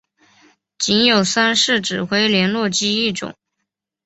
[0.79, 3.35] 仅有三式指挥连络机一种。